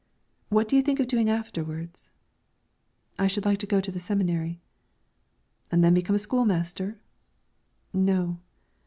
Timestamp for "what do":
0.49-0.75